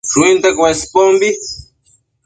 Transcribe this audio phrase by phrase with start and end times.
[0.09, 1.29] Shuinte Cuespombi